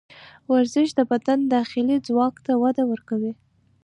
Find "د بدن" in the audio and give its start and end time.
0.95-1.39